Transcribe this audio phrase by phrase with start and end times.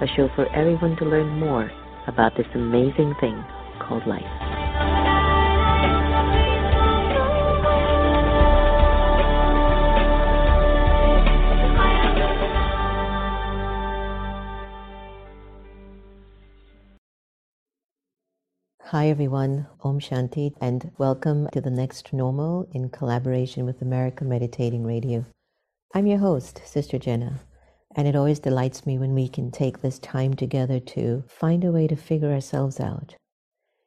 [0.00, 1.70] a show for everyone to learn more
[2.06, 3.42] about this amazing thing
[3.80, 4.22] called life.
[18.90, 24.84] Hi everyone, Om Shanti, and welcome to the next normal in collaboration with America Meditating
[24.84, 25.24] Radio.
[25.94, 27.40] I'm your host, Sister Jenna.
[27.98, 31.72] And it always delights me when we can take this time together to find a
[31.72, 33.16] way to figure ourselves out.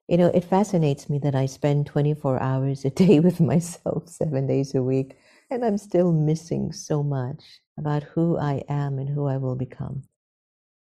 [0.07, 4.47] You know, it fascinates me that I spend 24 hours a day with myself, seven
[4.47, 5.15] days a week,
[5.51, 7.43] and I'm still missing so much
[7.77, 10.01] about who I am and who I will become.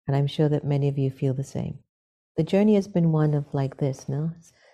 [0.06, 1.80] And I'm sure that many of you feel the same.
[2.36, 4.32] The journey has been one of like this, no?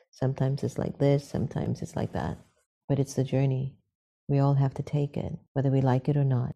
[0.09, 2.39] Sometimes it's like this, sometimes it's like that.
[2.87, 3.75] But it's the journey.
[4.27, 6.55] We all have to take it, whether we like it or not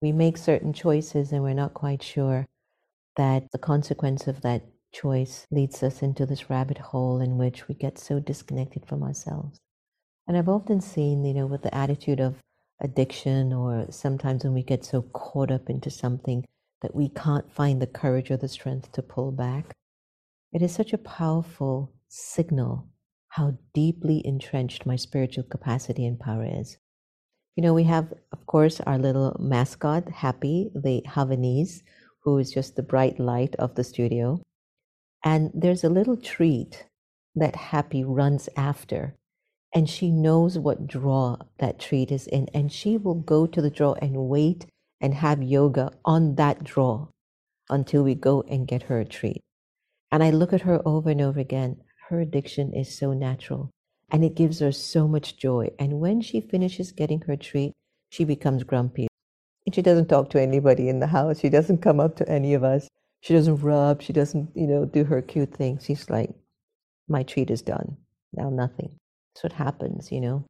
[0.00, 2.46] we make certain choices and we're not quite sure
[3.16, 7.74] that the consequence of that choice leads us into this rabbit hole in which we
[7.74, 9.58] get so disconnected from ourselves.
[10.26, 12.36] And I've often seen, you know, with the attitude of
[12.80, 16.46] addiction or sometimes when we get so caught up into something
[16.82, 19.72] that we can't find the courage or the strength to pull back,
[20.52, 22.88] it is such a powerful signal
[23.28, 26.78] how deeply entrenched my spiritual capacity and power is.
[27.56, 31.82] You know, we have, of course, our little mascot, Happy, the Havanese,
[32.22, 34.40] who is just the bright light of the studio.
[35.24, 36.86] And there's a little treat
[37.34, 39.16] that Happy runs after.
[39.74, 42.48] And she knows what draw that treat is in.
[42.54, 44.66] And she will go to the draw and wait
[45.00, 47.08] and have yoga on that draw
[47.68, 49.42] until we go and get her a treat.
[50.10, 51.82] And I look at her over and over again.
[52.08, 53.70] Her addiction is so natural
[54.10, 55.70] and it gives her so much joy.
[55.78, 57.72] And when she finishes getting her treat,
[58.10, 59.06] she becomes grumpy.
[59.66, 61.40] And she doesn't talk to anybody in the house.
[61.40, 62.88] She doesn't come up to any of us.
[63.20, 64.02] She doesn't rub.
[64.02, 65.78] She doesn't, you know, do her cute thing.
[65.78, 66.30] She's like,
[67.08, 67.96] my treat is done.
[68.32, 68.98] Now nothing.
[69.34, 70.44] That's what happens, you know.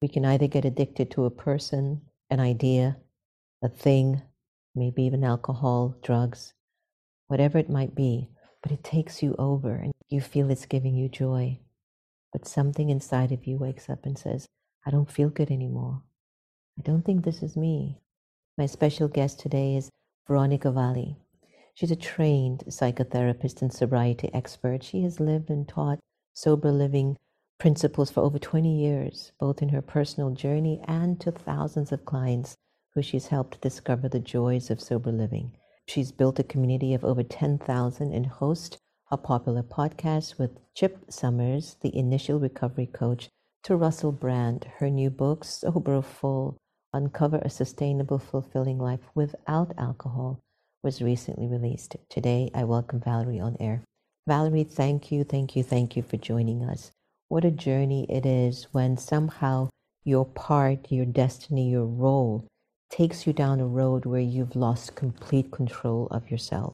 [0.00, 2.98] We can either get addicted to a person, an idea,
[3.62, 4.22] a thing,
[4.74, 6.52] maybe even alcohol, drugs,
[7.28, 8.28] whatever it might be,
[8.62, 11.58] but it takes you over and you feel it's giving you joy
[12.36, 14.44] but something inside of you wakes up and says,
[14.84, 16.02] I don't feel good anymore.
[16.78, 17.96] I don't think this is me.
[18.58, 19.88] My special guest today is
[20.28, 21.16] Veronica Valli.
[21.72, 24.84] She's a trained psychotherapist and sobriety expert.
[24.84, 25.98] She has lived and taught
[26.34, 27.16] sober living
[27.58, 32.54] principles for over 20 years, both in her personal journey and to thousands of clients
[32.92, 35.56] who she's helped discover the joys of sober living.
[35.88, 38.76] She's built a community of over 10,000 and hosts
[39.08, 43.28] a popular podcast with Chip Somers, the initial recovery coach,
[43.62, 44.66] to Russell Brand.
[44.78, 46.56] Her new book, Soberful
[46.92, 50.40] Uncover a Sustainable, Fulfilling Life Without Alcohol,
[50.82, 51.94] was recently released.
[52.08, 53.84] Today, I welcome Valerie on air.
[54.26, 56.90] Valerie, thank you, thank you, thank you for joining us.
[57.28, 59.68] What a journey it is when somehow
[60.04, 62.44] your part, your destiny, your role
[62.90, 66.72] takes you down a road where you've lost complete control of yourself.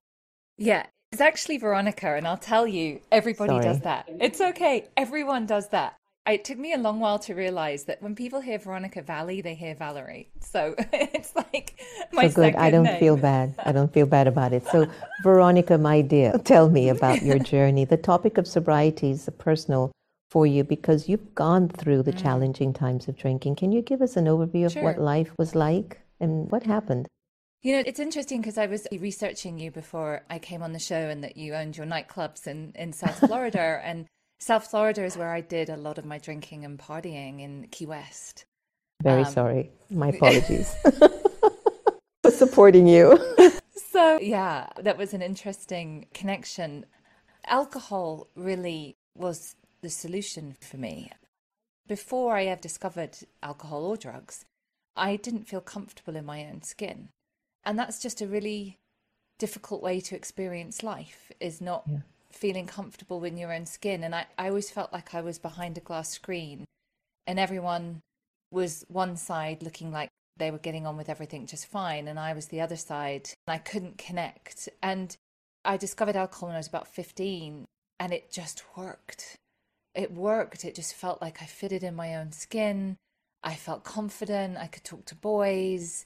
[0.56, 3.64] Yeah, it's actually Veronica, and I'll tell you, everybody Sorry.
[3.64, 4.08] does that.
[4.08, 4.88] It's okay.
[4.96, 5.94] Everyone does that.
[6.26, 9.54] It took me a long while to realize that when people hear Veronica Valli, they
[9.54, 10.30] hear Valerie.
[10.40, 11.78] So it's like
[12.12, 12.54] my so good.
[12.54, 12.98] I don't name.
[12.98, 13.54] feel bad.
[13.58, 14.66] I don't feel bad about it.
[14.68, 14.88] So,
[15.22, 17.84] Veronica, my dear, tell me about your journey.
[17.84, 19.92] The topic of sobriety is personal
[20.30, 22.22] for you because you've gone through the mm.
[22.22, 23.56] challenging times of drinking.
[23.56, 24.82] Can you give us an overview of sure.
[24.82, 27.06] what life was like and what happened?
[27.62, 30.96] You know, it's interesting because I was researching you before I came on the show
[30.96, 33.80] and that you owned your nightclubs in, in South Florida.
[33.84, 34.06] and
[34.40, 37.86] South Florida is where I did a lot of my drinking and partying in Key
[37.86, 38.46] West.
[39.00, 39.70] Very um, sorry.
[39.90, 40.74] My apologies
[42.22, 43.16] for supporting you.
[43.92, 46.84] so, yeah, that was an interesting connection.
[47.46, 51.12] Alcohol really was the solution for me.
[51.86, 54.44] Before I ever discovered alcohol or drugs,
[54.96, 57.10] I didn't feel comfortable in my own skin
[57.64, 58.78] and that's just a really
[59.38, 61.98] difficult way to experience life is not yeah.
[62.30, 65.76] feeling comfortable in your own skin and I, I always felt like i was behind
[65.76, 66.64] a glass screen
[67.26, 68.00] and everyone
[68.50, 72.32] was one side looking like they were getting on with everything just fine and i
[72.32, 75.16] was the other side and i couldn't connect and
[75.64, 77.66] I discovered alcohol when I was about 15
[78.00, 79.36] and it just worked.
[79.94, 80.64] It worked.
[80.64, 82.96] It just felt like I fitted in my own skin.
[83.44, 84.56] I felt confident.
[84.56, 86.04] I could talk to boys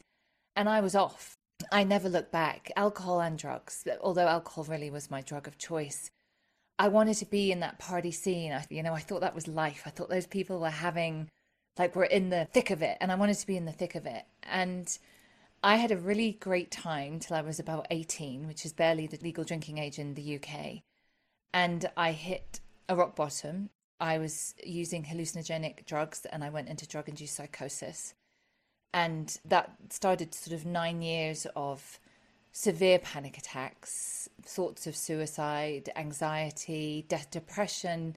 [0.55, 1.35] and I was off.
[1.73, 2.71] I never looked back.
[2.77, 6.11] Alcohol and drugs, although alcohol really was my drug of choice.
[6.79, 8.53] I wanted to be in that party scene.
[8.53, 9.83] I, you know, I thought that was life.
[9.87, 11.29] I thought those people were having,
[11.79, 13.95] like, we're in the thick of it, and I wanted to be in the thick
[13.95, 14.25] of it.
[14.43, 14.97] And
[15.63, 19.19] I had a really great time till I was about 18, which is barely the
[19.23, 20.83] legal drinking age in the UK.
[21.53, 23.71] And I hit a rock bottom.
[23.99, 28.15] I was using hallucinogenic drugs and I went into drug induced psychosis.
[28.93, 31.99] And that started sort of nine years of
[32.53, 38.17] severe panic attacks, thoughts of suicide, anxiety, de- depression,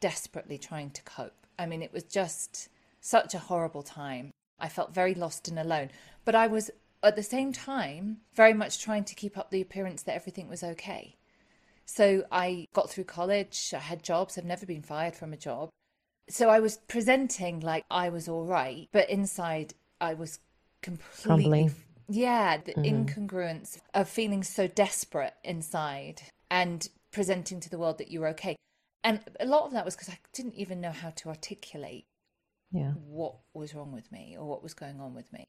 [0.00, 1.46] desperately trying to cope.
[1.58, 2.68] I mean, it was just
[3.00, 4.30] such a horrible time.
[4.58, 5.90] I felt very lost and alone.
[6.24, 6.70] But I was
[7.02, 10.62] at the same time very much trying to keep up the appearance that everything was
[10.62, 11.16] okay.
[11.84, 15.70] So I got through college, I had jobs, I've never been fired from a job.
[16.28, 20.38] So I was presenting like I was all right, but inside I was
[20.82, 21.74] completely Crumbling.
[22.08, 23.04] Yeah, the mm-hmm.
[23.04, 28.56] incongruence of feeling so desperate inside and presenting to the world that you were okay.
[29.02, 32.06] And a lot of that was because I didn't even know how to articulate
[32.72, 32.92] yeah.
[32.92, 35.46] what was wrong with me or what was going on with me.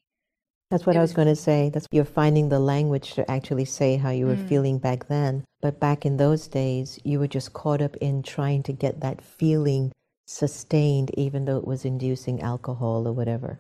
[0.70, 1.70] That's what it I was, was going to say.
[1.70, 4.50] That's you're finding the language to actually say how you were mm.
[4.50, 5.46] feeling back then.
[5.62, 9.22] But back in those days, you were just caught up in trying to get that
[9.22, 9.92] feeling
[10.26, 13.60] sustained, even though it was inducing alcohol or whatever.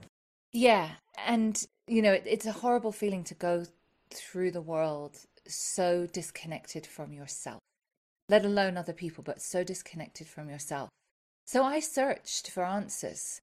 [0.57, 0.89] Yeah,
[1.24, 3.65] and you know, it, it's a horrible feeling to go
[4.09, 7.62] through the world so disconnected from yourself,
[8.27, 10.89] let alone other people, but so disconnected from yourself.
[11.45, 13.39] So I searched for answers.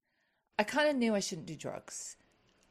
[0.58, 2.16] I kind of knew I shouldn't do drugs.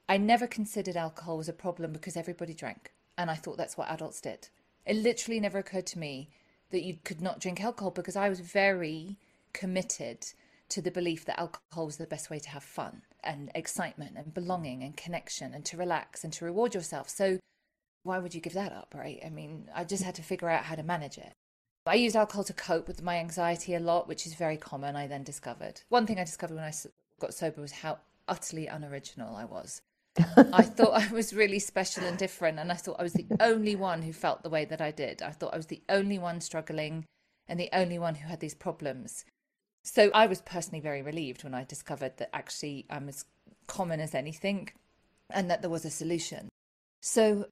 [0.10, 3.90] I never considered alcohol was a problem because everybody drank, and I thought that's what
[3.90, 4.50] adults did.
[4.86, 6.28] It literally never occurred to me
[6.72, 9.16] that you could not drink alcohol because I was very
[9.54, 10.34] committed
[10.68, 14.34] to the belief that alcohol was the best way to have fun and excitement and
[14.34, 17.10] belonging and connection and to relax and to reward yourself.
[17.10, 17.40] So
[18.04, 19.20] why would you give that up, right?
[19.26, 21.34] I mean, I just had to figure out how to manage it.
[21.86, 25.08] I used alcohol to cope with my anxiety a lot, which is very common, I
[25.08, 25.82] then discovered.
[25.90, 26.74] One thing I discovered when I
[27.20, 29.82] got sober was how utterly unoriginal I was.
[30.18, 33.76] I thought I was really special and different, and I thought I was the only
[33.76, 35.22] one who felt the way that I did.
[35.22, 37.06] I thought I was the only one struggling
[37.48, 39.26] and the only one who had these problems.
[39.84, 43.26] So I was personally very relieved when I discovered that actually I'm as
[43.68, 44.70] common as anything
[45.30, 46.50] and that there was a solution.
[47.02, 47.48] So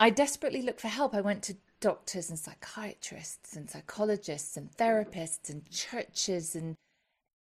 [0.00, 1.14] I desperately looked for help.
[1.14, 6.74] I went to doctors and psychiatrists and psychologists and therapists and churches and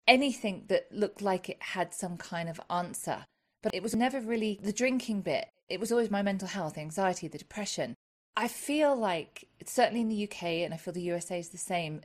[0.07, 3.25] anything that looked like it had some kind of answer.
[3.61, 5.49] But it was never really the drinking bit.
[5.69, 7.95] It was always my mental health, anxiety, the depression.
[8.35, 12.01] I feel like, certainly in the UK, and I feel the USA is the same,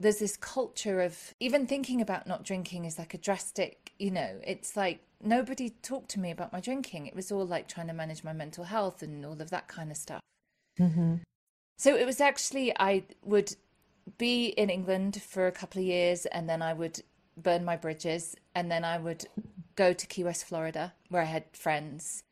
[0.00, 4.40] there's this culture of even thinking about not drinking is like a drastic, you know,
[4.46, 7.06] it's like nobody talked to me about my drinking.
[7.06, 9.90] It was all like trying to manage my mental health and all of that kind
[9.90, 10.20] of stuff.
[10.78, 11.16] Mm-hmm.
[11.76, 13.56] So it was actually, I would
[14.16, 17.02] be in England for a couple of years and then I would
[17.36, 19.26] burn my bridges and then I would
[19.74, 22.22] go to Key West, Florida, where I had friends.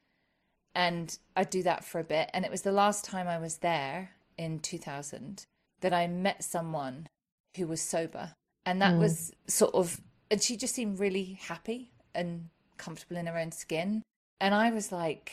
[0.74, 2.30] And I'd do that for a bit.
[2.32, 5.46] And it was the last time I was there in 2000
[5.80, 7.08] that I met someone
[7.56, 8.32] who was sober.
[8.64, 9.00] And that mm.
[9.00, 14.02] was sort of, and she just seemed really happy and comfortable in her own skin.
[14.40, 15.32] And I was like,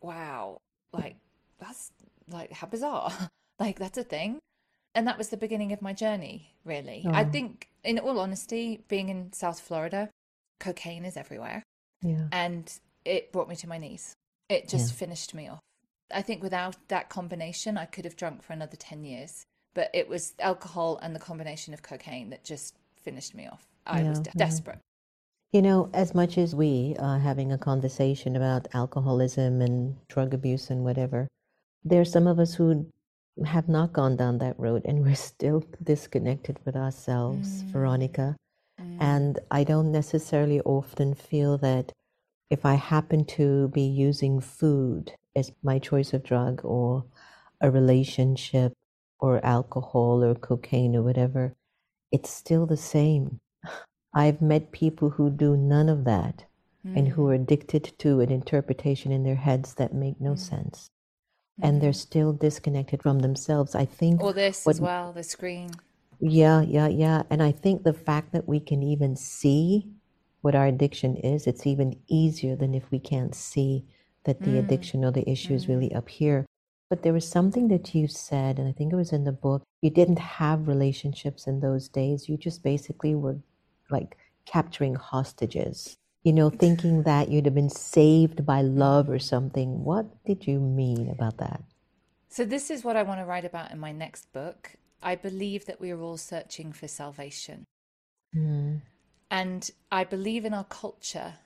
[0.00, 0.58] wow,
[0.92, 1.16] like,
[1.60, 1.90] that's
[2.30, 3.12] like how bizarre.
[3.58, 4.38] like, that's a thing.
[4.94, 7.04] And that was the beginning of my journey, really.
[7.06, 7.12] Oh.
[7.12, 10.10] I think, in all honesty, being in South Florida,
[10.60, 11.62] cocaine is everywhere.
[12.02, 12.26] Yeah.
[12.30, 12.72] And
[13.04, 14.14] it brought me to my knees.
[14.48, 14.98] It just yeah.
[14.98, 15.60] finished me off.
[16.12, 20.08] I think without that combination, I could have drunk for another 10 years but it
[20.08, 23.66] was alcohol and the combination of cocaine that just finished me off.
[23.86, 24.46] I yeah, was de- yeah.
[24.46, 24.78] desperate.
[25.52, 30.70] You know, as much as we are having a conversation about alcoholism and drug abuse
[30.70, 31.28] and whatever,
[31.84, 32.86] there are some of us who
[33.44, 37.66] have not gone down that road and we're still disconnected with ourselves, mm.
[37.66, 38.36] Veronica.
[38.80, 38.96] Mm.
[39.00, 41.92] And I don't necessarily often feel that
[42.50, 47.04] if I happen to be using food as my choice of drug or
[47.60, 48.72] a relationship
[49.22, 51.54] or alcohol or cocaine or whatever,
[52.10, 53.38] it's still the same.
[54.12, 56.44] I've met people who do none of that
[56.84, 56.98] mm.
[56.98, 57.42] and who are mm.
[57.42, 60.38] addicted to an interpretation in their heads that make no mm.
[60.38, 60.90] sense.
[61.60, 61.68] Mm.
[61.68, 62.08] And they're mm-hmm.
[62.10, 63.74] still disconnected from themselves.
[63.76, 64.20] I think.
[64.20, 65.70] Or this what, as well, the screen.
[66.20, 67.22] Yeah, yeah, yeah.
[67.30, 69.86] And I think the fact that we can even see
[70.40, 73.84] what our addiction is, it's even easier than if we can't see
[74.24, 74.58] that the mm.
[74.58, 76.44] addiction or the issue is really up here.
[76.92, 79.62] But there was something that you said, and I think it was in the book.
[79.80, 82.28] You didn't have relationships in those days.
[82.28, 83.38] You just basically were
[83.88, 89.84] like capturing hostages, you know, thinking that you'd have been saved by love or something.
[89.84, 91.62] What did you mean about that?
[92.28, 94.72] So, this is what I want to write about in my next book.
[95.02, 97.64] I believe that we are all searching for salvation.
[98.36, 98.82] Mm.
[99.30, 101.36] And I believe in our culture,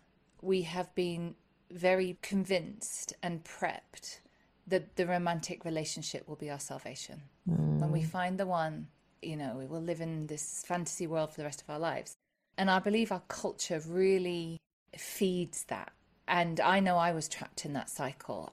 [0.42, 1.36] we have been
[1.70, 4.22] very convinced and prepped
[4.66, 7.23] that the romantic relationship will be our salvation.
[7.49, 7.80] Mm.
[7.80, 8.88] When we find the one,
[9.23, 12.16] you know, we will live in this fantasy world for the rest of our lives.
[12.58, 14.58] And I believe our culture really
[14.96, 15.92] feeds that.
[16.28, 18.52] And I know I was trapped in that cycle.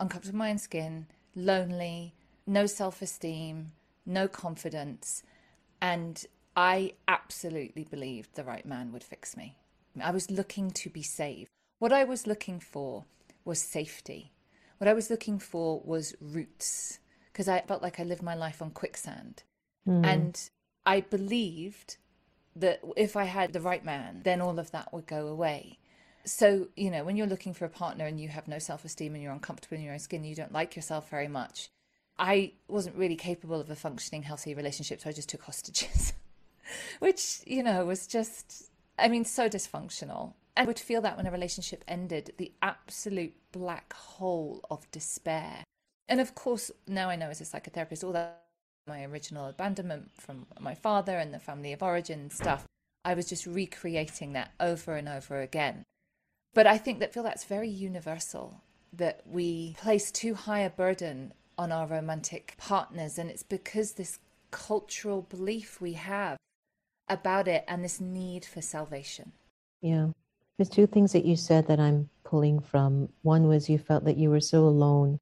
[0.00, 2.14] Uncomfortable in my own skin, lonely,
[2.46, 3.72] no self esteem,
[4.06, 5.22] no confidence.
[5.82, 6.24] And
[6.56, 9.56] I absolutely believed the right man would fix me.
[10.00, 11.50] I was looking to be saved.
[11.78, 13.04] What I was looking for
[13.44, 14.32] was safety.
[14.78, 16.98] What I was looking for was roots
[17.32, 19.42] because I felt like I lived my life on quicksand.
[19.88, 20.06] Mm.
[20.06, 20.50] And
[20.86, 21.96] I believed
[22.56, 25.78] that if I had the right man, then all of that would go away.
[26.24, 29.14] So, you know, when you're looking for a partner and you have no self esteem
[29.14, 31.70] and you're uncomfortable in your own skin, you don't like yourself very much.
[32.18, 36.12] I wasn't really capable of a functioning, healthy relationship, so I just took hostages,
[37.00, 40.34] which, you know, was just, I mean, so dysfunctional.
[40.56, 45.64] I would feel that when a relationship ended, the absolute black hole of despair.
[46.08, 48.44] And of course, now I know as a psychotherapist, all that
[48.86, 52.66] my original abandonment from my father and the family of origin stuff,
[53.04, 55.84] I was just recreating that over and over again.
[56.52, 58.60] But I think that feel that's very universal
[58.92, 64.18] that we place too high a burden on our romantic partners, and it's because this
[64.50, 66.36] cultural belief we have
[67.08, 69.32] about it and this need for salvation.
[69.82, 70.08] Yeah.
[70.56, 73.08] There's two things that you said that I'm pulling from.
[73.22, 75.18] One was you felt that you were so alone,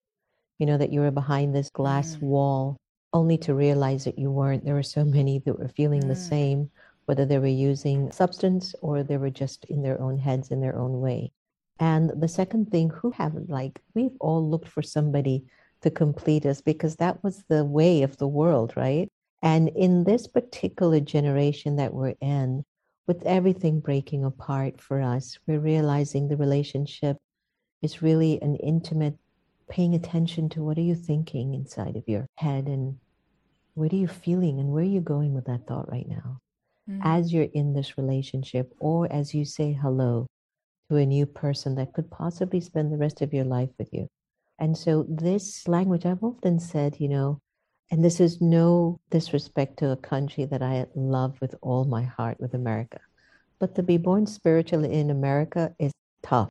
[0.59, 2.23] you know, that you were behind this glass mm.
[2.23, 2.77] wall,
[3.13, 4.65] only to realize that you weren't.
[4.65, 6.09] There were so many that were feeling mm.
[6.09, 6.71] the same,
[7.07, 10.79] whether they were using substance or they were just in their own heads in their
[10.79, 11.33] own way.
[11.79, 15.47] And the second thing, who haven't like, we've all looked for somebody
[15.81, 19.09] to complete us because that was the way of the world, right?
[19.43, 22.65] And in this particular generation that we're in,
[23.07, 27.17] with everything breaking apart for us, we're realizing the relationship
[27.83, 29.19] is really an intimate
[29.69, 32.99] paying attention to what are you thinking inside of your head and
[33.75, 36.39] what are you feeling and where are you going with that thought right now
[36.89, 37.01] mm-hmm.
[37.03, 40.27] as you're in this relationship or as you say hello
[40.91, 44.07] to a new person that could possibly spend the rest of your life with you
[44.59, 47.41] and so this language i've often said you know
[47.93, 52.41] and this is no disrespect to a country that I love with all my heart,
[52.41, 52.99] with America.
[53.59, 56.49] But to be born spiritually in America is tough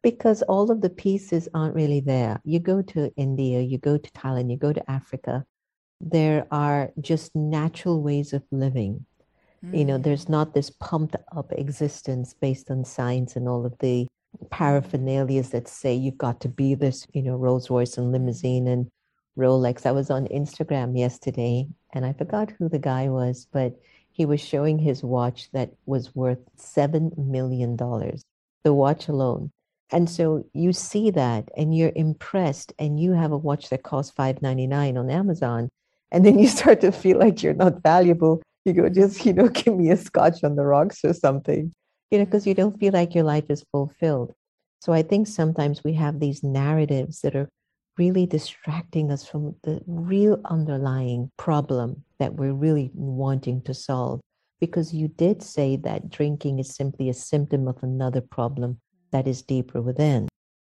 [0.00, 2.40] because all of the pieces aren't really there.
[2.44, 5.44] You go to India, you go to Thailand, you go to Africa,
[6.00, 9.04] there are just natural ways of living.
[9.64, 9.78] Mm.
[9.78, 14.06] You know, there's not this pumped up existence based on science and all of the
[14.50, 18.88] paraphernalias that say you've got to be this, you know, Rolls Royce and limousine and
[19.36, 19.86] Rolex.
[19.86, 23.78] I was on Instagram yesterday and I forgot who the guy was, but
[24.12, 29.50] he was showing his watch that was worth $7 million, the watch alone.
[29.92, 34.14] And so you see that and you're impressed and you have a watch that costs
[34.16, 35.68] $5.99 on Amazon.
[36.10, 38.42] And then you start to feel like you're not valuable.
[38.64, 41.72] You go, just, you know, give me a scotch on the rocks or something,
[42.10, 44.34] you know, because you don't feel like your life is fulfilled.
[44.80, 47.48] So I think sometimes we have these narratives that are
[47.98, 54.20] really distracting us from the real underlying problem that we're really wanting to solve.
[54.60, 59.42] Because you did say that drinking is simply a symptom of another problem that is
[59.42, 60.28] deeper within.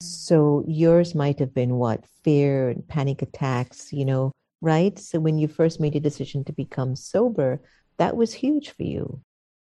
[0.01, 2.05] So yours might have been what?
[2.25, 4.99] Fear and panic attacks, you know, right?
[4.99, 7.61] So when you first made a decision to become sober,
[7.99, 9.21] that was huge for you.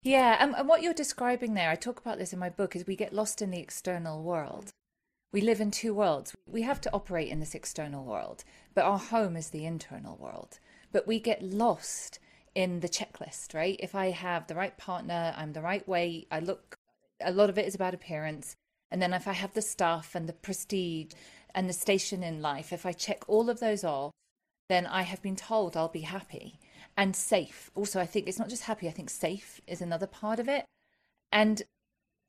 [0.02, 2.86] Yeah, and, and what you're describing there, I talk about this in my book, is
[2.86, 4.70] we get lost in the external world.
[5.32, 6.34] We live in two worlds.
[6.46, 10.58] We have to operate in this external world, but our home is the internal world.
[10.92, 12.18] But we get lost
[12.54, 13.80] in the checklist, right?
[13.80, 16.76] If I have the right partner, I'm the right way, I look,
[17.18, 18.56] a lot of it is about appearance.
[18.90, 21.12] And then if I have the stuff and the prestige
[21.54, 24.12] and the station in life, if I check all of those off,
[24.68, 26.58] then I have been told I'll be happy
[26.94, 27.70] and safe.
[27.74, 30.66] Also, I think it's not just happy, I think safe is another part of it.
[31.30, 31.62] And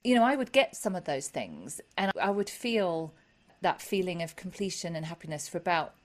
[0.04, 3.14] you know, I would get some of those things and I would feel
[3.62, 5.96] that feeling of completion and happiness for about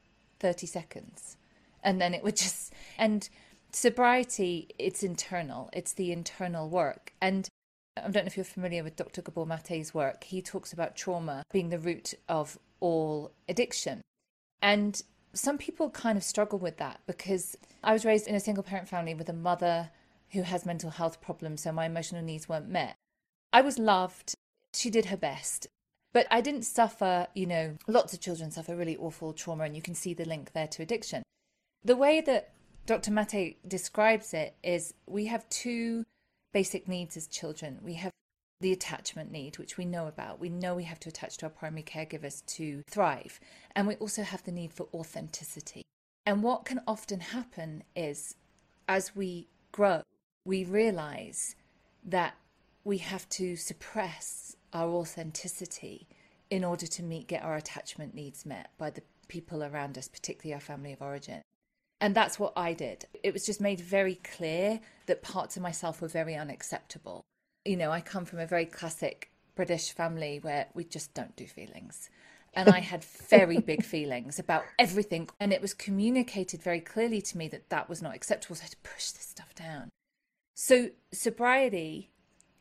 [0.40, 1.37] 30 seconds.
[1.83, 3.28] And then it would just, and
[3.73, 7.12] sobriety, it's internal, it's the internal work.
[7.21, 7.49] And
[7.97, 9.23] I don't know if you're familiar with Dr.
[9.23, 10.25] Gabor Mate's work.
[10.25, 14.02] He talks about trauma being the root of all addiction.
[14.62, 15.02] And
[15.33, 18.88] some people kind of struggle with that because I was raised in a single parent
[18.88, 19.90] family with a mother
[20.31, 22.95] who has mental health problems, so my emotional needs weren't met.
[23.52, 24.35] I was loved.
[24.75, 25.67] She did her best.
[26.12, 29.83] But I didn't suffer, you know, lots of children suffer really awful trauma, and you
[29.83, 31.23] can see the link there to addiction.
[31.85, 32.52] The way that
[32.87, 33.11] Dr.
[33.11, 36.05] Mate describes it is we have two
[36.52, 37.78] basic needs as children.
[37.83, 38.12] We have
[38.61, 40.40] the attachment need, which we know about.
[40.40, 43.38] We know we have to attach to our primary caregivers to thrive.
[43.76, 45.83] And we also have the need for authenticity.
[46.26, 48.35] And what can often happen is
[48.88, 50.02] as we grow,
[50.45, 51.55] we realize
[52.05, 52.35] that
[52.88, 56.09] we have to suppress our authenticity
[56.49, 60.54] in order to meet get our attachment needs met by the people around us, particularly
[60.54, 61.42] our family of origin.
[62.00, 63.04] And that's what I did.
[63.23, 67.21] It was just made very clear that parts of myself were very unacceptable.
[67.66, 71.45] You know, I come from a very classic British family where we just don't do
[71.45, 72.09] feelings.
[72.54, 75.28] And I had very big feelings about everything.
[75.38, 78.57] And it was communicated very clearly to me that that was not acceptable.
[78.57, 79.90] So I had to push this stuff down.
[80.54, 82.11] So, sobriety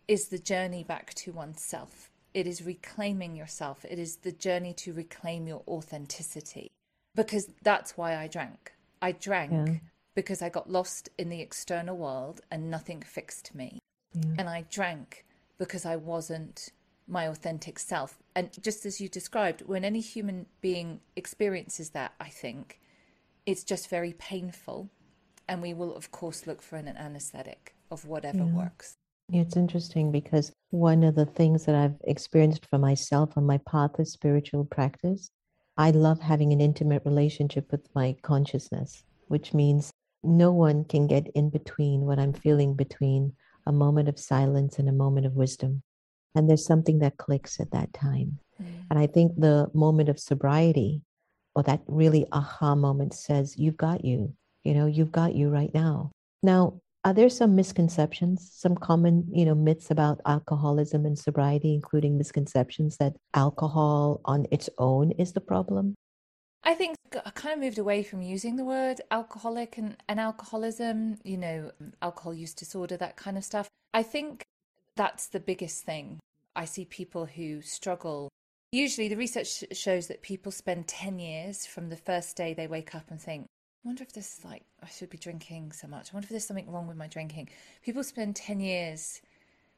[0.08, 2.10] is the journey back to oneself.
[2.34, 3.84] It is reclaiming yourself.
[3.86, 6.70] It is the journey to reclaim your authenticity.
[7.16, 8.74] Because that's why I drank.
[9.02, 9.76] I drank yeah.
[10.16, 13.80] because I got lost in the external world and nothing fixed me.
[14.14, 14.36] Yeah.
[14.40, 15.26] And I drank
[15.58, 16.72] because I wasn't
[17.08, 18.20] my authentic self.
[18.36, 22.80] And just as you described, when any human being experiences that, I think
[23.46, 24.90] it's just very painful.
[25.48, 28.54] And we will, of course, look for an anesthetic of whatever yeah.
[28.54, 28.97] works.
[29.32, 34.00] It's interesting because one of the things that I've experienced for myself on my path
[34.00, 35.30] of spiritual practice,
[35.78, 39.92] I love having an intimate relationship with my consciousness, which means
[40.24, 43.34] no one can get in between what I'm feeling between
[43.66, 45.84] a moment of silence and a moment of wisdom.
[46.34, 48.40] And there's something that clicks at that time.
[48.62, 48.86] Mm.
[48.90, 51.02] And I think the moment of sobriety
[51.54, 54.34] or that really aha moment says, You've got you.
[54.64, 56.12] You know, you've got you right now.
[56.44, 62.18] Now, are there some misconceptions, some common, you know, myths about alcoholism and sobriety, including
[62.18, 65.96] misconceptions that alcohol on its own is the problem?
[66.64, 71.18] I think I kind of moved away from using the word alcoholic and, and alcoholism,
[71.24, 73.70] you know, alcohol use disorder, that kind of stuff.
[73.94, 74.44] I think
[74.98, 76.20] that's the biggest thing.
[76.56, 78.30] I see people who struggle.
[78.74, 82.94] Usually, the research shows that people spend 10 years from the first day they wake
[82.96, 83.46] up and think,
[83.88, 86.12] wonder if this is like I should be drinking so much.
[86.12, 87.50] I wonder if there's something wrong with my drinking.
[87.84, 89.22] People spend 10 years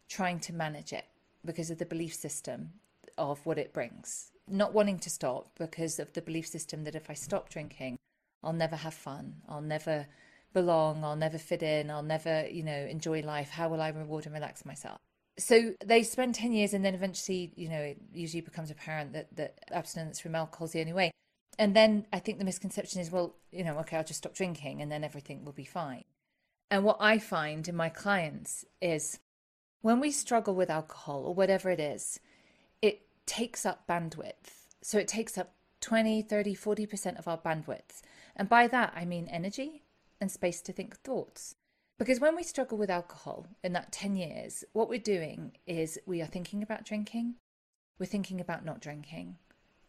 [0.10, 1.06] trying to manage it
[1.46, 2.72] because of the belief system
[3.18, 4.32] of what it brings.
[4.48, 7.98] Not wanting to stop because of the belief system that if I stop drinking,
[8.44, 9.36] I'll never have fun.
[9.48, 10.08] I'll never
[10.54, 11.04] belong.
[11.04, 11.92] I'll never fit in.
[11.92, 13.50] I'll never, you know, enjoy life.
[13.52, 14.98] How will I reward and relax myself?
[15.38, 19.36] So they spend 10 years and then eventually, you know, it usually becomes apparent that,
[19.36, 21.12] that abstinence from alcohol is the only way
[21.60, 24.82] and then I think the misconception is, well, you know, okay, I'll just stop drinking
[24.82, 26.06] and then everything will be fine.
[26.72, 29.20] And what I find in my clients is
[29.82, 32.22] when we struggle with alcohol or whatever it is,
[32.82, 34.68] it takes up bandwidth.
[34.82, 38.04] So it takes up 20, 30, 40% of our bandwidth.
[38.38, 39.84] And by that, I mean energy
[40.22, 41.56] and space to think thoughts.
[41.98, 46.22] Because when we struggle with alcohol in that 10 years, what we're doing is we
[46.22, 47.36] are thinking about drinking,
[48.00, 49.36] we're thinking about not drinking,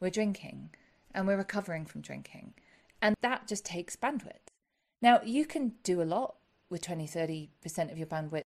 [0.00, 0.70] we're drinking,
[1.14, 2.54] and we're recovering from drinking.
[3.02, 4.48] And that just takes bandwidth.
[5.02, 6.36] Now, you can do a lot
[6.68, 8.42] with 20, 30% of your bandwidth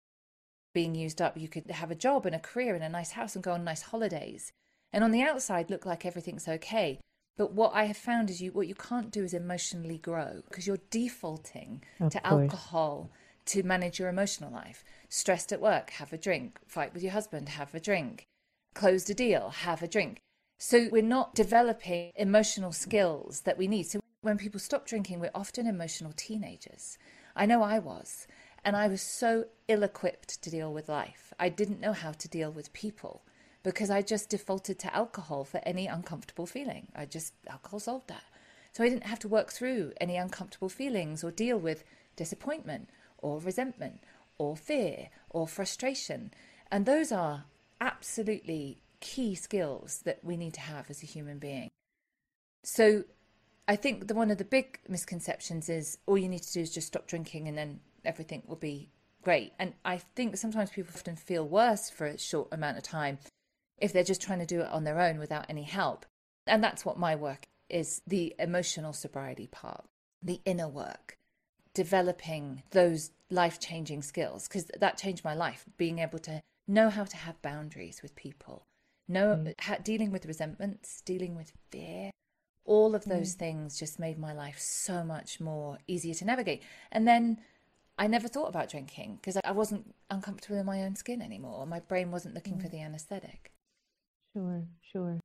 [0.73, 1.37] being used up.
[1.37, 3.63] You could have a job and a career and a nice house and go on
[3.63, 4.51] nice holidays.
[4.91, 6.99] And on the outside, look like everything's okay.
[7.37, 10.67] But what I have found is you what you can't do is emotionally grow because
[10.67, 12.41] you're defaulting of to course.
[12.43, 13.11] alcohol
[13.45, 14.83] to manage your emotional life.
[15.07, 16.59] Stressed at work, have a drink.
[16.67, 18.25] Fight with your husband, have a drink.
[18.73, 20.19] Closed a deal, have a drink.
[20.61, 23.83] So we're not developing emotional skills that we need.
[23.83, 26.97] So when people stop drinking, we're often emotional teenagers.
[27.33, 28.27] I know I was.
[28.65, 31.33] And I was so ill equipped to deal with life.
[31.39, 33.21] I didn't know how to deal with people
[33.63, 36.89] because I just defaulted to alcohol for any uncomfortable feeling.
[36.93, 38.25] I just, alcohol solved that.
[38.73, 41.85] So I didn't have to work through any uncomfortable feelings or deal with
[42.17, 44.01] disappointment or resentment
[44.37, 46.31] or fear or frustration.
[46.69, 47.45] And those are
[47.79, 51.69] absolutely key skills that we need to have as a human being.
[52.63, 53.03] So
[53.67, 56.73] I think the one of the big misconceptions is all you need to do is
[56.73, 58.89] just stop drinking and then everything will be
[59.21, 59.53] great.
[59.59, 63.19] And I think sometimes people often feel worse for a short amount of time
[63.77, 66.05] if they're just trying to do it on their own without any help.
[66.47, 69.85] And that's what my work is the emotional sobriety part,
[70.21, 71.17] the inner work,
[71.73, 77.03] developing those life changing skills, because that changed my life, being able to know how
[77.03, 78.65] to have boundaries with people,
[79.09, 79.59] no, mm.
[79.59, 82.11] ha- dealing with resentments, dealing with fear,
[82.65, 83.39] All of those mm.
[83.39, 86.61] things just made my life so much more easier to navigate.
[86.91, 87.39] And then
[87.97, 91.65] I never thought about drinking because I wasn't uncomfortable in my own skin anymore.
[91.65, 92.61] My brain wasn't looking mm.
[92.61, 93.51] for the anesthetic.
[94.33, 95.19] Sure, sure.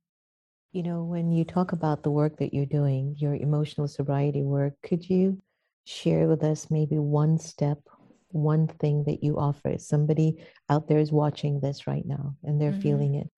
[0.73, 4.73] You know, when you talk about the work that you're doing, your emotional sobriety work,
[4.81, 5.39] could you
[5.85, 7.77] share with us maybe one step,
[8.29, 9.77] one thing that you offer?
[9.77, 12.81] Somebody out there is watching this right now and they're mm-hmm.
[12.81, 13.29] feeling it.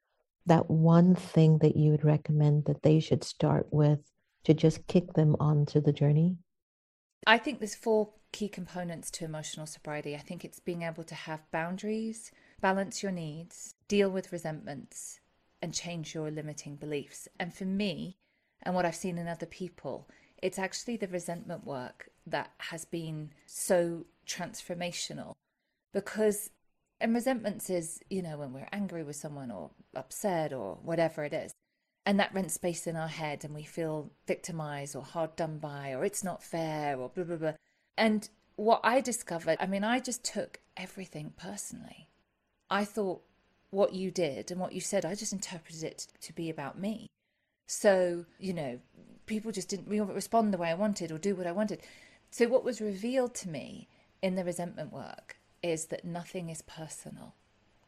[0.47, 3.99] That one thing that you would recommend that they should start with
[4.45, 6.37] to just kick them onto the journey?
[7.25, 10.15] I think there's four key components to emotional sobriety.
[10.15, 12.31] I think it's being able to have boundaries,
[12.61, 15.19] balance your needs, deal with resentments,
[15.61, 17.27] and change your limiting beliefs.
[17.39, 18.17] And for me,
[18.63, 20.09] and what I've seen in other people,
[20.41, 25.35] it's actually the resentment work that has been so transformational
[25.93, 26.51] because
[26.99, 31.33] and resentments is you know when we're angry with someone or upset or whatever it
[31.33, 31.51] is
[32.05, 35.91] and that rents space in our head and we feel victimized or hard done by
[35.91, 37.53] or it's not fair or blah blah blah
[37.97, 42.09] and what i discovered i mean i just took everything personally
[42.69, 43.21] i thought
[43.69, 47.09] what you did and what you said, I just interpreted it to be about me.
[47.67, 48.79] So, you know,
[49.25, 51.81] people just didn't respond the way I wanted or do what I wanted.
[52.31, 53.87] So, what was revealed to me
[54.21, 57.35] in the resentment work is that nothing is personal,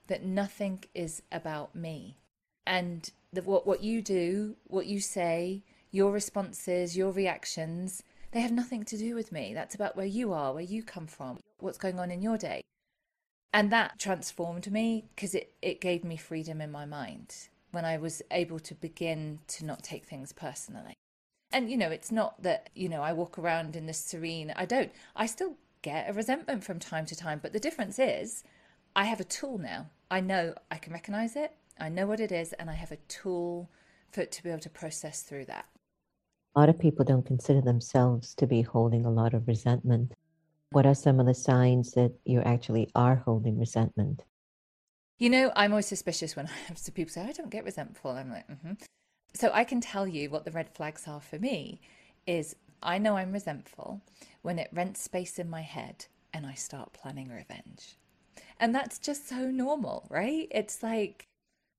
[0.08, 2.17] that nothing is about me.
[2.65, 8.51] And the, what, what you do, what you say, your responses, your reactions, they have
[8.51, 9.53] nothing to do with me.
[9.53, 12.62] That's about where you are, where you come from, what's going on in your day.
[13.51, 17.97] And that transformed me because it, it gave me freedom in my mind when I
[17.97, 20.93] was able to begin to not take things personally.
[21.51, 24.65] And, you know, it's not that, you know, I walk around in this serene, I
[24.65, 24.91] don't.
[25.15, 27.39] I still get a resentment from time to time.
[27.41, 28.43] But the difference is
[28.95, 29.87] I have a tool now.
[30.11, 32.97] I know I can recognize it, I know what it is, and I have a
[33.07, 33.69] tool
[34.11, 35.65] for it to be able to process through that.
[36.55, 40.13] A lot of people don't consider themselves to be holding a lot of resentment.
[40.71, 44.23] What are some of the signs that you actually are holding resentment?
[45.19, 48.11] You know, I'm always suspicious when I have to people say, I don't get resentful.
[48.11, 48.73] I'm like, mm-hmm.
[49.33, 51.81] So I can tell you what the red flags are for me
[52.25, 54.01] is I know I'm resentful
[54.41, 57.97] when it rents space in my head and I start planning revenge.
[58.59, 60.47] And that's just so normal, right?
[60.51, 61.27] It's like,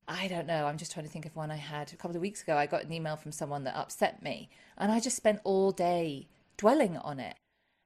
[0.08, 0.66] I don't know.
[0.66, 2.56] I'm just trying to think of one I had a couple of weeks ago.
[2.56, 6.26] I got an email from someone that upset me, and I just spent all day
[6.56, 7.36] dwelling on it.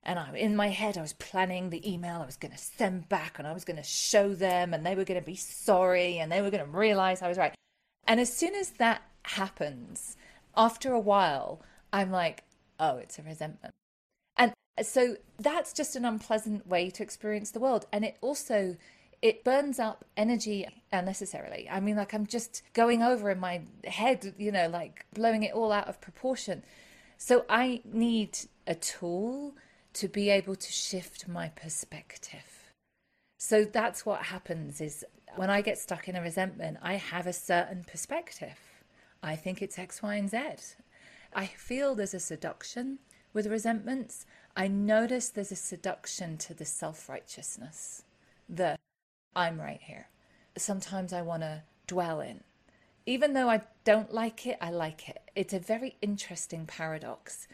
[0.03, 3.09] And I, in my head, I was planning the email I was going to send
[3.09, 6.18] back and I was going to show them and they were going to be sorry
[6.18, 7.55] and they were going to realize I was right.
[8.07, 10.18] And as soon as that happens,
[10.55, 12.44] after a while, I'm like,
[12.79, 13.75] oh, it's a resentment.
[14.37, 17.87] And uh, so that's just an unpleasant way to experience the world.
[17.93, 18.77] And it also,
[19.23, 21.69] it burns up energy unnecessarily.
[21.71, 25.53] I mean, like I'm just going over in my head, you know, like blowing it
[25.53, 26.63] all out of proportion.
[27.17, 29.55] So I need a tool
[29.95, 32.73] to be able to shift my perspective.
[33.39, 35.05] So that's what happens is
[35.37, 38.59] when I get stuck in a resentment, I have a certain perspective.
[39.23, 40.39] I think it's X, Y, and Z.
[41.35, 42.99] I feel there's a seduction
[43.33, 44.25] with resentments.
[44.57, 48.05] I notice there's a seduction to the self righteousness,
[48.49, 48.77] the
[49.35, 50.09] I'm right here.
[50.57, 52.44] Sometimes I want to dwell in.
[53.07, 55.18] Even though I don't like it, I like it.
[55.35, 57.49] It's a very interesting paradox.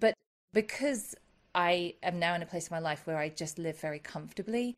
[0.00, 0.14] But
[0.52, 1.14] because
[1.54, 4.74] I am now in a place in my life where I just live very comfortably.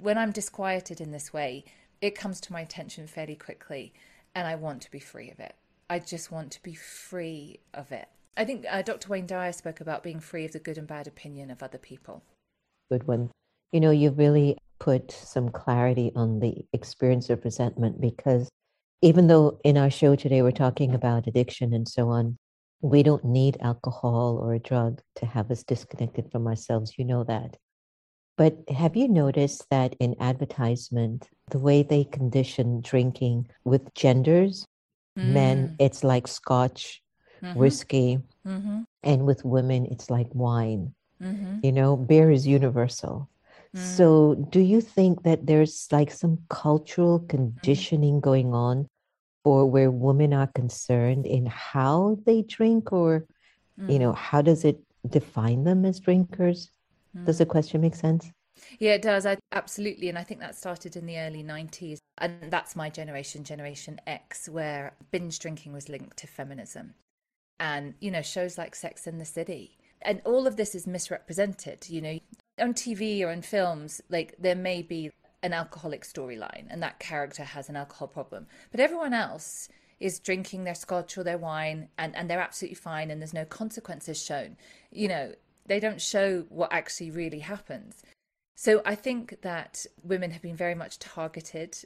[0.00, 1.64] When I'm disquieted in this way,
[2.00, 3.92] it comes to my attention fairly quickly,
[4.34, 5.54] and I want to be free of it.
[5.88, 8.08] I just want to be free of it.
[8.36, 9.08] I think uh, Dr.
[9.08, 12.22] Wayne Dyer spoke about being free of the good and bad opinion of other people.
[12.90, 13.30] Good one.
[13.72, 18.48] You know, you've really put some clarity on the experience of resentment because
[19.02, 22.36] even though in our show today we're talking about addiction and so on,
[22.80, 26.94] we don't need alcohol or a drug to have us disconnected from ourselves.
[26.98, 27.56] You know that.
[28.36, 34.66] But have you noticed that in advertisement, the way they condition drinking with genders,
[35.18, 35.32] mm.
[35.32, 37.02] men, it's like scotch,
[37.42, 37.58] mm-hmm.
[37.58, 38.82] whiskey, mm-hmm.
[39.02, 40.94] and with women, it's like wine.
[41.22, 41.60] Mm-hmm.
[41.62, 43.28] You know, beer is universal.
[43.74, 43.80] Mm.
[43.80, 47.28] So, do you think that there's like some cultural mm-hmm.
[47.28, 48.88] conditioning going on
[49.44, 53.26] or where women are concerned in how they drink or
[53.78, 53.92] mm.
[53.92, 54.16] you know mm.
[54.16, 56.70] how does it define them as drinkers
[57.16, 57.24] mm.
[57.24, 58.30] does the question make sense
[58.78, 62.50] yeah it does I, absolutely and i think that started in the early 90s and
[62.50, 66.94] that's my generation generation x where binge drinking was linked to feminism
[67.60, 71.88] and you know shows like sex in the city and all of this is misrepresented
[71.88, 72.18] you know
[72.58, 75.10] on tv or in films like there may be
[75.44, 78.46] an alcoholic storyline and that character has an alcohol problem.
[78.70, 79.68] But everyone else
[80.00, 83.44] is drinking their scotch or their wine and, and they're absolutely fine and there's no
[83.44, 84.56] consequences shown.
[84.90, 85.32] You know,
[85.66, 88.02] they don't show what actually really happens.
[88.54, 91.78] So I think that women have been very much targeted.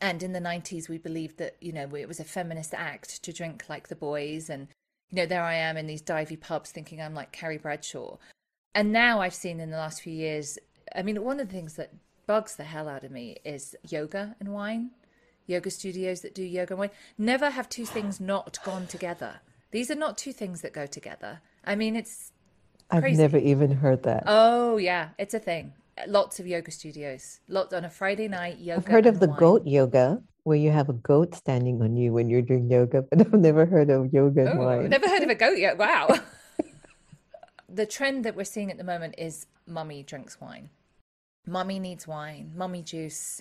[0.00, 3.32] And in the 90s, we believed that, you know, it was a feminist act to
[3.32, 4.48] drink like the boys.
[4.48, 4.68] And,
[5.10, 8.18] you know, there I am in these divey pubs thinking I'm like Carrie Bradshaw.
[8.74, 10.58] And now I've seen in the last few years,
[10.94, 11.94] I mean, one of the things that
[12.26, 14.90] bugs the hell out of me is yoga and wine.
[15.46, 19.40] Yoga studios that do yoga and wine never have two things not gone together.
[19.72, 21.40] These are not two things that go together.
[21.64, 22.32] I mean, it's
[22.90, 23.06] Crazy.
[23.06, 24.24] I've never even heard that.
[24.26, 25.72] Oh yeah, it's a thing.
[26.06, 27.40] Lots of yoga studios.
[27.48, 28.80] Lots on a Friday night yoga.
[28.80, 29.38] I've heard of the wine.
[29.38, 33.20] goat yoga, where you have a goat standing on you when you're doing yoga, but
[33.26, 34.88] I've never heard of yoga and oh, wine.
[34.88, 35.78] Never heard of a goat yet.
[35.78, 36.08] Wow.
[37.68, 40.70] the trend that we're seeing at the moment is mummy drinks wine.
[41.46, 43.40] Mummy needs wine, mummy juice,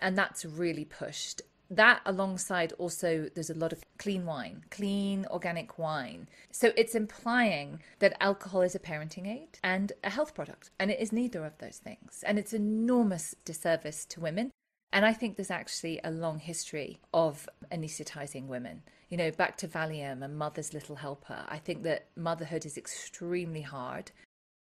[0.00, 5.78] and that's really pushed that alongside also there's a lot of clean wine, clean organic
[5.78, 6.28] wine.
[6.50, 10.70] So it's implying that alcohol is a parenting aid and a health product.
[10.78, 12.24] And it is neither of those things.
[12.26, 14.50] And it's enormous disservice to women.
[14.92, 18.82] And I think there's actually a long history of anesthetizing women.
[19.10, 21.44] You know, back to Valium and Mother's Little Helper.
[21.48, 24.10] I think that motherhood is extremely hard.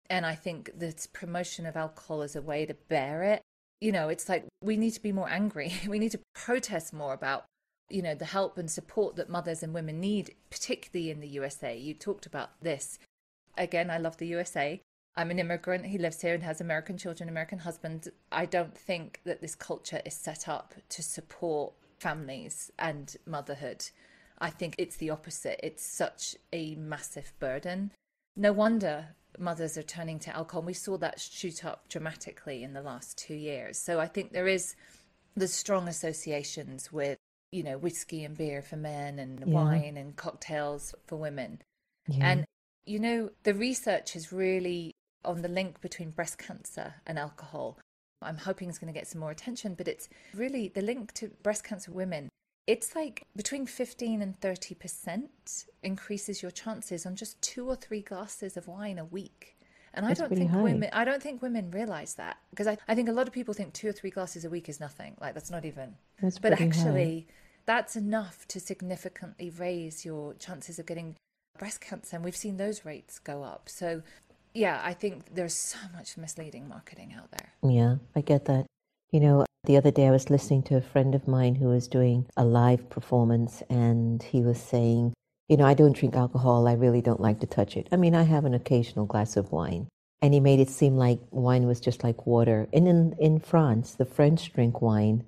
[0.10, 3.42] And I think that promotion of alcohol as a way to bear it
[3.84, 5.74] you know, it's like we need to be more angry.
[5.88, 7.44] We need to protest more about,
[7.90, 11.78] you know, the help and support that mothers and women need, particularly in the USA.
[11.78, 12.98] You talked about this.
[13.58, 14.82] Again, I love the USA.
[15.18, 15.88] I'm an immigrant.
[15.88, 18.08] He lives here and has American children, American husband.
[18.32, 23.90] I don't think that this culture is set up to support families and motherhood.
[24.40, 25.60] I think it's the opposite.
[25.62, 27.92] It's such a massive burden.
[28.38, 30.62] No wonder mothers are turning to alcohol.
[30.62, 33.78] And we saw that shoot up dramatically in the last two years.
[33.78, 34.76] So I think there is
[35.36, 37.18] the strong associations with,
[37.52, 39.54] you know, whiskey and beer for men and yeah.
[39.54, 41.62] wine and cocktails for women.
[42.08, 42.30] Yeah.
[42.30, 42.46] And,
[42.86, 44.92] you know, the research is really
[45.26, 47.80] on the link between breast cancer and alcohol.
[48.22, 51.30] I'm hoping it's going to get some more attention, but it's really the link to
[51.42, 52.30] breast cancer women
[52.66, 58.56] it's like between 15 and 30% increases your chances on just two or three glasses
[58.56, 59.58] of wine a week.
[59.94, 60.62] And I don't think high.
[60.62, 63.54] women I don't think women realize that because I, I think a lot of people
[63.54, 65.16] think two or three glasses a week is nothing.
[65.22, 65.96] Like that's not even.
[66.20, 67.34] That's but actually high.
[67.68, 71.16] that's enough to significantly raise your chances of getting
[71.60, 73.70] breast cancer and we've seen those rates go up.
[73.70, 74.02] So
[74.56, 77.54] yeah, I think there's so much misleading marketing out there.
[77.70, 78.66] Yeah, I get that.
[79.14, 81.88] You know, the other day I was listening to a friend of mine who was
[81.88, 85.14] doing a live performance and he was saying,
[85.48, 86.68] you know, I don't drink alcohol.
[86.68, 87.88] I really don't like to touch it.
[87.92, 89.88] I mean, I have an occasional glass of wine.
[90.24, 92.68] And he made it seem like wine was just like water.
[92.74, 95.26] And in, in France, the French drink wine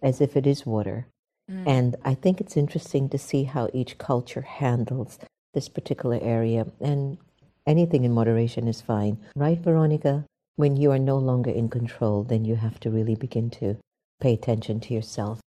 [0.00, 1.08] as if it is water.
[1.50, 1.66] Mm.
[1.66, 5.18] And I think it's interesting to see how each culture handles
[5.54, 6.68] this particular area.
[6.80, 7.18] And
[7.66, 9.18] anything in moderation is fine.
[9.34, 10.24] Right, Veronica?
[10.56, 13.76] When you are no longer in control, then you have to really begin to
[14.20, 15.40] pay attention to yourself.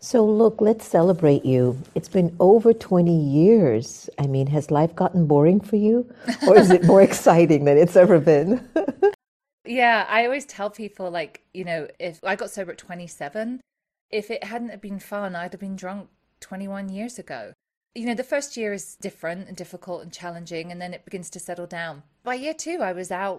[0.00, 1.80] So, look, let's celebrate you.
[1.94, 4.10] It's been over 20 years.
[4.18, 6.12] I mean, has life gotten boring for you?
[6.48, 8.68] Or is it more exciting than it's ever been?
[9.64, 13.60] yeah, I always tell people, like, you know, if I got sober at 27,
[14.10, 16.08] if it hadn't been fun, I'd have been drunk
[16.40, 17.52] 21 years ago.
[17.94, 21.30] You know, the first year is different and difficult and challenging, and then it begins
[21.30, 22.02] to settle down.
[22.24, 23.38] By year two, I was out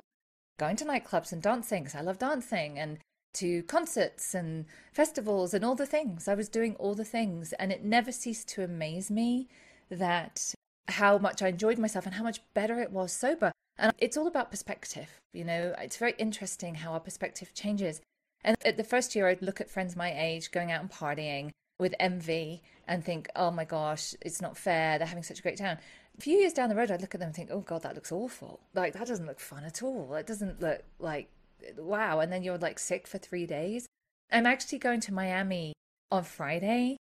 [0.57, 2.99] going to nightclubs and dancing because I love dancing and
[3.35, 6.27] to concerts and festivals and all the things.
[6.27, 9.47] I was doing all the things and it never ceased to amaze me
[9.89, 10.53] that
[10.87, 13.51] how much I enjoyed myself and how much better it was sober.
[13.77, 15.73] And it's all about perspective, you know.
[15.79, 18.01] It's very interesting how our perspective changes.
[18.43, 21.49] And at the first year, I'd look at friends my age going out and partying
[21.79, 24.97] with envy and think, oh my gosh, it's not fair.
[24.97, 25.79] They're having such a great time
[26.17, 27.95] a few years down the road, I'd look at them and think, oh God, that
[27.95, 28.59] looks awful.
[28.73, 30.13] Like, that doesn't look fun at all.
[30.13, 31.29] It doesn't look like,
[31.77, 32.19] wow.
[32.19, 33.87] And then you're like sick for three days.
[34.31, 35.73] I'm actually going to Miami
[36.11, 36.97] on Friday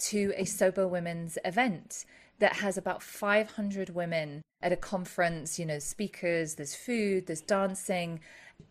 [0.00, 2.04] to a sober women's event
[2.38, 8.20] that has about 500 women at a conference, you know, speakers, there's food, there's dancing,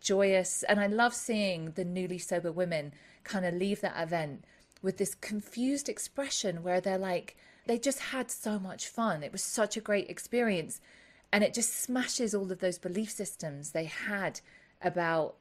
[0.00, 0.62] joyous.
[0.64, 4.44] And I love seeing the newly sober women kind of leave that event
[4.82, 9.22] with this confused expression where they're like, they just had so much fun.
[9.22, 10.80] It was such a great experience.
[11.32, 14.40] And it just smashes all of those belief systems they had
[14.82, 15.36] about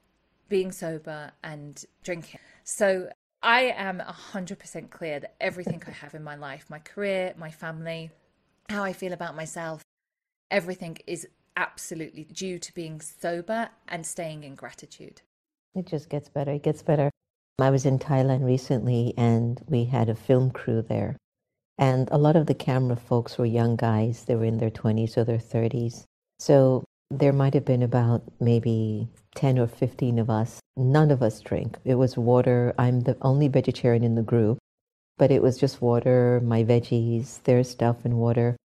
[0.50, 2.40] being sober and drinking.
[2.64, 3.10] So
[3.42, 8.10] I am 100% clear that everything I have in my life, my career, my family,
[8.70, 9.84] how I feel about myself,
[10.50, 15.22] everything is absolutely due to being sober and staying in gratitude.
[15.76, 16.52] It just gets better.
[16.52, 17.12] It gets better.
[17.60, 21.18] I was in Thailand recently and we had a film crew there.
[21.78, 24.26] And a lot of the camera folks were young guys.
[24.26, 26.04] They were in their 20s or their 30s.
[26.40, 30.60] So there might have been about maybe 10 or 15 of us.
[30.76, 31.78] None of us drink.
[31.86, 32.74] It was water.
[32.78, 34.58] I'm the only vegetarian in the group,
[35.18, 38.56] but it was just water, my veggies, their stuff, and water.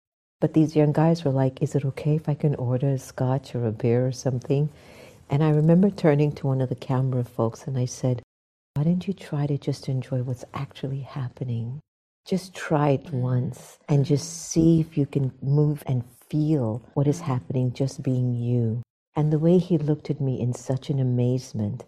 [0.40, 3.54] But these young guys were like, Is it okay if I can order a scotch
[3.54, 4.70] or a beer or something?
[5.28, 8.22] And I remember turning to one of the camera folks and I said,
[8.74, 11.80] Why don't you try to just enjoy what's actually happening?
[12.28, 17.20] Just try it once and just see if you can move and feel what is
[17.20, 18.82] happening just being you.
[19.16, 21.86] And the way he looked at me in such an amazement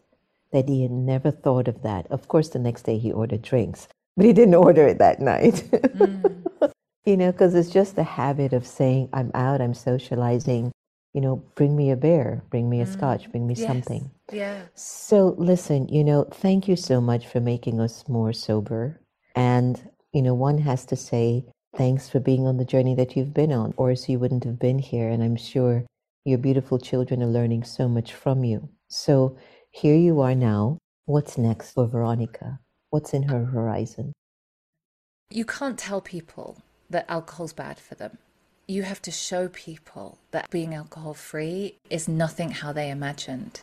[0.50, 2.06] that he had never thought of that.
[2.10, 5.62] Of course, the next day he ordered drinks, but he didn't order it that night.
[5.70, 6.72] Mm.
[7.04, 10.72] you know, because it's just the habit of saying, I'm out, I'm socializing,
[11.12, 12.92] you know, bring me a beer, bring me a mm.
[12.94, 13.66] scotch, bring me yes.
[13.66, 14.10] something.
[14.32, 14.62] Yeah.
[14.74, 19.02] So listen, you know, thank you so much for making us more sober.
[19.36, 21.44] And, you know, one has to say,
[21.76, 24.58] thanks for being on the journey that you've been on, or else you wouldn't have
[24.58, 25.08] been here.
[25.08, 25.84] And I'm sure
[26.24, 28.68] your beautiful children are learning so much from you.
[28.88, 29.36] So
[29.70, 30.78] here you are now.
[31.06, 32.60] What's next for Veronica?
[32.90, 34.12] What's in her horizon?
[35.30, 38.18] You can't tell people that alcohol's bad for them.
[38.66, 43.62] You have to show people that being alcohol free is nothing how they imagined.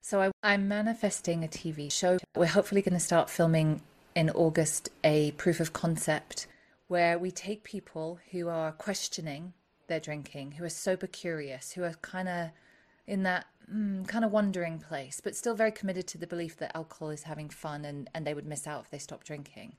[0.00, 2.18] So I, am manifesting a TV show.
[2.36, 3.82] We're hopefully going to start filming
[4.14, 6.46] in August a proof of concept
[6.88, 9.54] where we take people who are questioning
[9.88, 12.50] their drinking, who are sober curious, who are kind of
[13.06, 16.76] in that mm, kind of wondering place, but still very committed to the belief that
[16.76, 19.76] alcohol is having fun and, and they would miss out if they stopped drinking.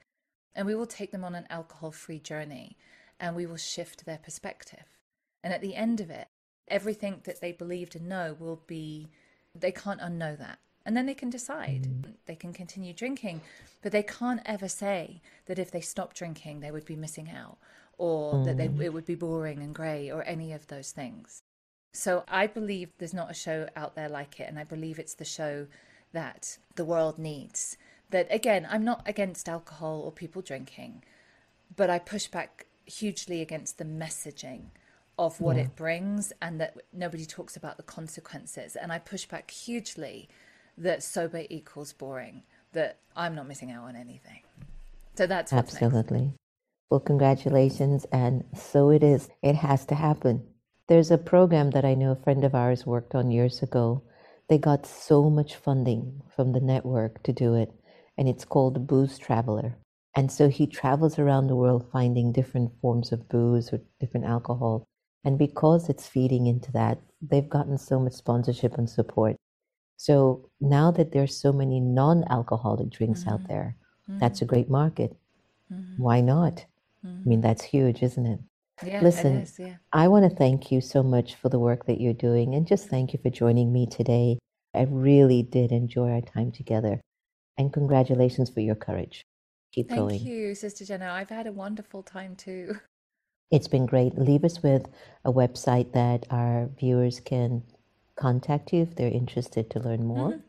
[0.55, 2.77] And we will take them on an alcohol free journey
[3.19, 4.97] and we will shift their perspective.
[5.43, 6.27] And at the end of it,
[6.67, 9.09] everything that they believed and know will be,
[9.53, 10.59] they can't unknow that.
[10.85, 11.83] And then they can decide.
[11.83, 12.13] Mm.
[12.25, 13.41] They can continue drinking,
[13.81, 17.57] but they can't ever say that if they stop drinking, they would be missing out
[17.97, 18.45] or mm.
[18.45, 18.81] that they, mm.
[18.81, 21.41] it would be boring and grey or any of those things.
[21.93, 24.49] So I believe there's not a show out there like it.
[24.49, 25.67] And I believe it's the show
[26.11, 27.77] that the world needs.
[28.09, 31.03] That again, I'm not against alcohol or people drinking,
[31.75, 34.71] but I push back hugely against the messaging
[35.17, 35.63] of what yeah.
[35.63, 38.75] it brings and that nobody talks about the consequences.
[38.75, 40.29] And I push back hugely
[40.77, 44.41] that sober equals boring, that I'm not missing out on anything.
[45.15, 46.33] So that's absolutely.
[46.89, 48.05] Well, congratulations.
[48.11, 49.29] And so it is.
[49.41, 50.43] It has to happen.
[50.87, 54.03] There's a program that I know a friend of ours worked on years ago.
[54.49, 57.71] They got so much funding from the network to do it,
[58.17, 59.77] and it's called Booze Traveler.
[60.15, 64.83] And so he travels around the world finding different forms of booze or different alcohol.
[65.23, 69.37] And because it's feeding into that, they've gotten so much sponsorship and support.
[70.03, 73.29] So now that there's so many non-alcoholic drinks mm-hmm.
[73.29, 73.77] out there,
[74.09, 74.19] mm-hmm.
[74.19, 75.15] that's a great market.
[75.71, 76.03] Mm-hmm.
[76.03, 76.65] Why not?
[77.05, 77.41] I mean, mm-hmm.
[77.41, 78.39] that's huge, isn't it?
[78.85, 79.75] Yeah, Listen, it is, yeah.
[79.93, 82.89] I want to thank you so much for the work that you're doing and just
[82.89, 84.39] thank you for joining me today.
[84.75, 86.99] I really did enjoy our time together.
[87.57, 89.23] And congratulations for your courage.
[89.71, 90.19] Keep Thank going.
[90.19, 91.11] Thank you, Sister Jenna.
[91.13, 92.75] I've had a wonderful time too.
[93.51, 94.17] It's been great.
[94.17, 94.87] Leave us with
[95.23, 97.61] a website that our viewers can
[98.15, 100.29] contact you if they're interested to learn more.
[100.31, 100.39] Mm-hmm.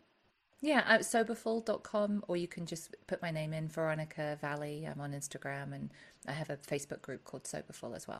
[0.61, 4.88] Yeah, at soberful.com, or you can just put my name in, Veronica Valli.
[4.90, 5.92] I'm on Instagram, and
[6.27, 8.18] I have a Facebook group called Soberful as well.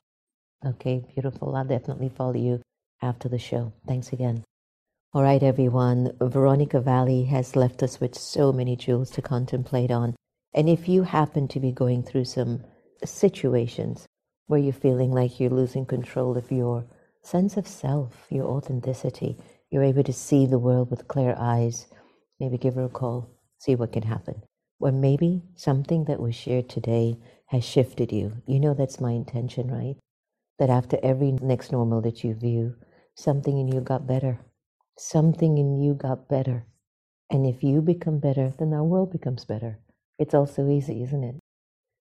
[0.63, 1.55] Okay, beautiful.
[1.55, 2.61] I'll definitely follow you
[3.01, 3.73] after the show.
[3.87, 4.43] Thanks again.
[5.13, 6.11] All right, everyone.
[6.21, 10.15] Veronica Valli has left us with so many jewels to contemplate on.
[10.53, 12.63] And if you happen to be going through some
[13.03, 14.05] situations
[14.47, 16.85] where you're feeling like you're losing control of your
[17.25, 19.37] sense of self, your authenticity,
[19.71, 21.87] you're able to see the world with clear eyes,
[22.39, 24.43] maybe give her a call, see what can happen.
[24.79, 27.17] Or maybe something that was shared today
[27.47, 28.33] has shifted you.
[28.45, 29.95] You know that's my intention, right?
[30.59, 32.75] That after every next normal that you view,
[33.15, 34.39] something in you got better.
[34.97, 36.65] Something in you got better.
[37.31, 39.79] And if you become better, then our world becomes better.
[40.19, 41.35] It's all so easy, isn't it?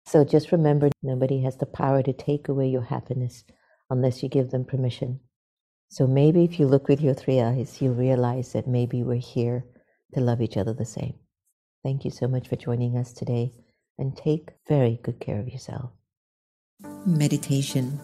[0.05, 3.43] So just remember nobody has the power to take away your happiness
[3.91, 5.19] unless you give them permission.
[5.89, 9.65] So maybe if you look with your three eyes, you'll realize that maybe we're here
[10.13, 11.15] to love each other the same.
[11.83, 13.51] Thank you so much for joining us today
[13.99, 15.91] and take very good care of yourself.
[17.05, 17.99] Meditation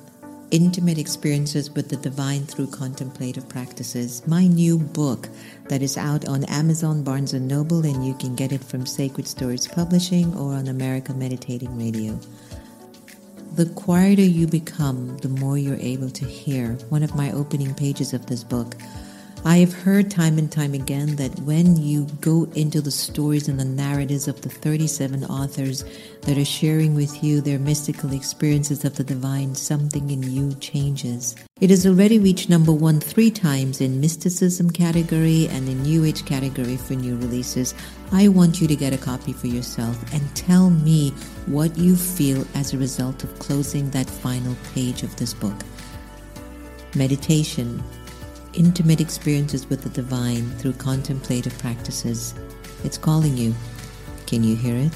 [0.51, 4.25] intimate experiences with the divine through contemplative practices.
[4.27, 5.27] My new book
[5.67, 9.27] that is out on Amazon, Barnes & Noble, and you can get it from Sacred
[9.27, 12.19] Stories Publishing or on America Meditating Radio.
[13.57, 16.73] The quieter you become, the more you're able to hear.
[16.89, 18.75] One of my opening pages of this book,
[19.47, 23.57] I have heard time and time again that when you go into the stories and
[23.57, 25.85] the narratives of the 37 authors
[26.23, 31.33] that are sharing with you their mystical experiences of the divine, something in you changes.
[31.61, 36.25] It has already reached number one three times in mysticism category and in New Age
[36.25, 37.73] category for new releases.
[38.11, 41.11] I want you to get a copy for yourself and tell me
[41.45, 45.55] what you feel as a result of closing that final page of this book.
[46.95, 47.81] Meditation
[48.57, 52.33] intimate experiences with the divine through contemplative practices.
[52.83, 53.53] It's calling you.
[54.25, 54.91] Can you hear it?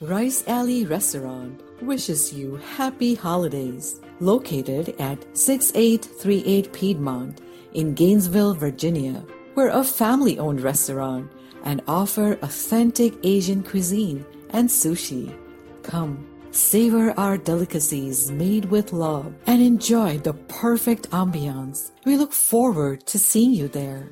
[0.00, 4.00] Rice Alley Restaurant wishes you happy holidays.
[4.20, 7.40] Located at 6838 Piedmont
[7.74, 9.24] in Gainesville, Virginia.
[9.54, 11.30] We're a family owned restaurant
[11.64, 15.36] and offer authentic Asian cuisine and sushi.
[15.82, 21.92] Come Savor our delicacies made with love and enjoy the perfect ambiance.
[22.04, 24.10] We look forward to seeing you there.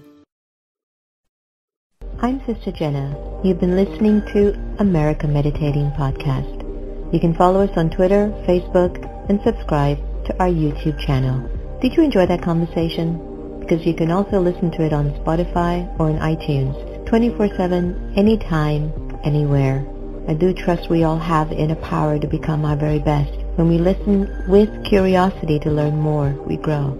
[2.22, 3.14] I'm Sister Jenna.
[3.45, 6.64] You've been listening to America Meditating Podcast.
[7.12, 8.97] You can follow us on Twitter, Facebook,
[9.28, 11.47] and subscribe to our YouTube channel.
[11.82, 13.61] Did you enjoy that conversation?
[13.61, 16.74] Because you can also listen to it on Spotify or in iTunes
[17.07, 19.86] 24-7, anytime, anywhere.
[20.31, 23.33] I do trust we all have inner power to become our very best.
[23.57, 26.97] When we listen with curiosity to learn more, we grow.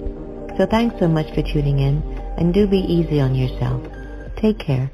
[0.59, 2.03] So thanks so much for tuning in,
[2.37, 3.87] and do be easy on yourself.
[4.35, 4.91] Take care.